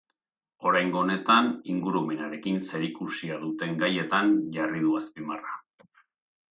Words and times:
Oraingo 0.69 0.99
honetan, 1.01 1.49
ingurumenarekin 1.73 2.57
zerikusia 2.71 3.39
duten 3.47 3.79
gaietan 3.85 4.35
jarri 4.59 4.85
du 4.89 4.97
azpimarra. 5.03 5.57